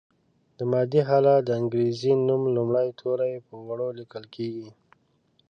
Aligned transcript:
د 0.57 0.59
مادې 0.71 1.01
حالت 1.09 1.39
د 1.45 1.49
انګریزي 1.59 2.11
نوم 2.27 2.43
لومړي 2.55 2.89
توري 2.99 3.33
په 3.47 3.53
وړو 3.67 3.87
لیکل 3.99 4.23
کیږي. 4.35 4.69